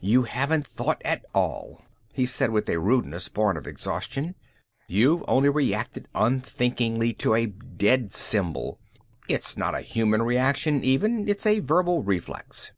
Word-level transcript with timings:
"You 0.00 0.22
haven't 0.22 0.66
thought 0.66 1.02
at 1.04 1.26
all," 1.34 1.82
he 2.14 2.24
said 2.24 2.52
with 2.52 2.70
a 2.70 2.80
rudeness 2.80 3.28
born 3.28 3.58
of 3.58 3.66
exhaustion. 3.66 4.34
"You've 4.86 5.22
only 5.28 5.50
reacted 5.50 6.08
unthinkingly 6.14 7.12
to 7.20 7.34
a 7.34 7.44
dead 7.44 8.14
symbol. 8.14 8.80
It's 9.28 9.58
not 9.58 9.74
a 9.74 9.82
human 9.82 10.22
reaction, 10.22 10.82
even, 10.84 11.28
it's 11.28 11.44
a 11.44 11.60
verbal 11.60 12.02
reflex." 12.02 12.72